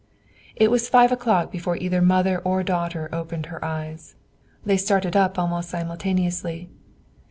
It 0.55 0.71
was 0.71 0.89
five 0.89 1.11
o'clock 1.11 1.51
before 1.51 1.77
either 1.77 2.01
mother 2.01 2.39
or 2.39 2.63
daughter 2.63 3.07
opened 3.13 3.45
her 3.45 3.63
eyes; 3.63 4.15
they 4.65 4.75
started 4.77 5.15
up 5.15 5.37
almost 5.37 5.69
simultaneously. 5.69 6.71